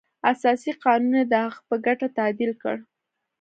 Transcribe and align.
اساسي 0.31 0.71
قانون 0.83 1.13
یې 1.19 1.23
د 1.31 1.33
هغه 1.45 1.59
په 1.67 1.75
ګټه 1.85 2.07
تعدیل 2.17 2.51
کړ. 2.61 2.75